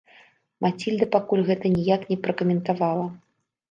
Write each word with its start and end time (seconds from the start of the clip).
Мацільда 0.65 1.05
пакуль 1.17 1.45
гэта 1.51 1.65
ніяк 1.77 2.11
не 2.11 2.21
пракаментавала. 2.27 3.11